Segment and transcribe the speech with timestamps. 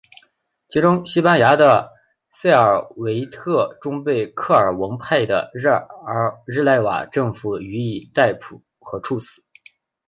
[0.71, 1.91] 其中西班牙的
[2.31, 9.43] 塞尔维特终被克尔文派的日内瓦政府予以逮捕和处死。